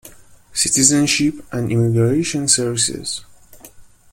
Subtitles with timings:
[0.51, 3.23] Citizenship and Immigration Services.